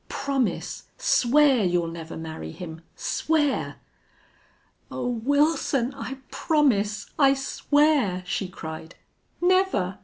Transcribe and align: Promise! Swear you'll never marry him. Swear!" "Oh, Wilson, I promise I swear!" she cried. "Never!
Promise! 0.09 0.85
Swear 0.97 1.63
you'll 1.63 1.85
never 1.85 2.17
marry 2.17 2.51
him. 2.51 2.81
Swear!" 2.95 3.75
"Oh, 4.89 5.07
Wilson, 5.07 5.93
I 5.93 6.17
promise 6.31 7.11
I 7.19 7.35
swear!" 7.35 8.23
she 8.25 8.49
cried. 8.49 8.95
"Never! 9.41 9.99